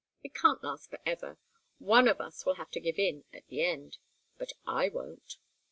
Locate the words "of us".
2.07-2.43